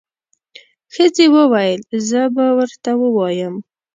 ښځې 0.93 1.25
وويل 1.35 1.81
زه 2.09 2.21
به 2.35 2.45
ورته 2.57 2.91
ووایم. 3.01 3.55